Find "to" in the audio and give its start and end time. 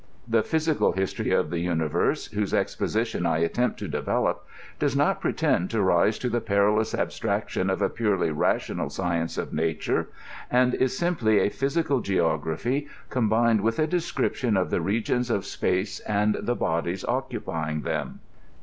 3.77-3.87, 5.69-5.81, 6.17-6.27